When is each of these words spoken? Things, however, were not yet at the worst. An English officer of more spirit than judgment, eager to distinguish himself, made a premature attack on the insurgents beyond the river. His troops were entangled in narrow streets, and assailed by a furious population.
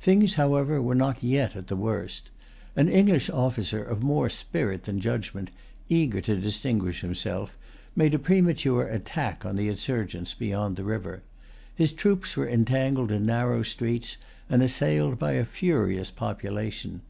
Things, 0.00 0.34
however, 0.34 0.80
were 0.80 0.94
not 0.94 1.20
yet 1.20 1.56
at 1.56 1.66
the 1.66 1.74
worst. 1.74 2.30
An 2.76 2.88
English 2.88 3.28
officer 3.28 3.82
of 3.82 4.04
more 4.04 4.30
spirit 4.30 4.84
than 4.84 5.00
judgment, 5.00 5.50
eager 5.88 6.20
to 6.20 6.36
distinguish 6.36 7.00
himself, 7.00 7.58
made 7.96 8.14
a 8.14 8.20
premature 8.20 8.86
attack 8.86 9.44
on 9.44 9.56
the 9.56 9.68
insurgents 9.68 10.32
beyond 10.32 10.76
the 10.76 10.84
river. 10.84 11.24
His 11.74 11.90
troops 11.90 12.36
were 12.36 12.48
entangled 12.48 13.10
in 13.10 13.26
narrow 13.26 13.64
streets, 13.64 14.16
and 14.48 14.62
assailed 14.62 15.18
by 15.18 15.32
a 15.32 15.44
furious 15.44 16.12
population. 16.12 17.00